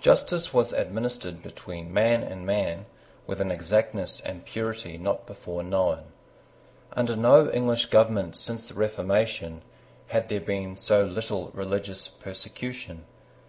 Justice 0.00 0.52
was 0.52 0.72
administered 0.72 1.40
between 1.40 1.92
man 1.94 2.24
and 2.24 2.44
man 2.44 2.86
with 3.28 3.40
an 3.40 3.52
exactness 3.52 4.20
and 4.20 4.44
purity 4.44 4.98
not 4.98 5.24
before 5.24 5.62
known. 5.62 6.06
Under 6.94 7.14
no 7.14 7.48
English 7.48 7.86
government 7.86 8.34
since 8.34 8.66
the 8.66 8.74
Reformation, 8.74 9.62
had 10.08 10.26
there 10.28 10.40
been 10.40 10.74
so 10.74 11.04
little 11.04 11.50
religious 11.54 12.08
persecution. 12.08 13.04